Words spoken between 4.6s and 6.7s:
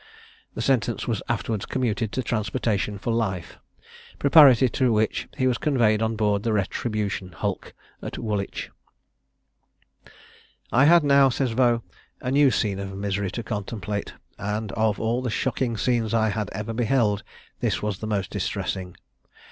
to which he was conveyed on board the